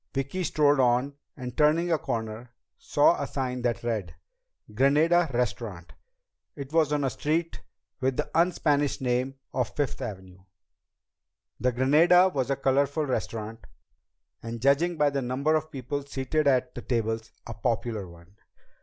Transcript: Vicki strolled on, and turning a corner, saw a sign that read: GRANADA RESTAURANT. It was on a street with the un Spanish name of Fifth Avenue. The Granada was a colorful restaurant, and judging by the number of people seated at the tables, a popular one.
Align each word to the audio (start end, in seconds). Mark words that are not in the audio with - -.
Vicki 0.15 0.43
strolled 0.43 0.79
on, 0.79 1.13
and 1.37 1.55
turning 1.55 1.91
a 1.91 1.99
corner, 1.99 2.51
saw 2.79 3.21
a 3.21 3.27
sign 3.27 3.61
that 3.61 3.83
read: 3.83 4.15
GRANADA 4.73 5.29
RESTAURANT. 5.31 5.93
It 6.55 6.73
was 6.73 6.91
on 6.91 7.03
a 7.03 7.09
street 7.11 7.61
with 7.99 8.17
the 8.17 8.27
un 8.33 8.51
Spanish 8.51 8.99
name 8.99 9.35
of 9.53 9.75
Fifth 9.75 10.01
Avenue. 10.01 10.39
The 11.59 11.71
Granada 11.71 12.29
was 12.29 12.49
a 12.49 12.55
colorful 12.55 13.05
restaurant, 13.05 13.67
and 14.41 14.59
judging 14.59 14.97
by 14.97 15.11
the 15.11 15.21
number 15.21 15.53
of 15.53 15.69
people 15.69 16.03
seated 16.03 16.47
at 16.47 16.73
the 16.73 16.81
tables, 16.81 17.31
a 17.45 17.53
popular 17.53 18.09
one. 18.09 18.37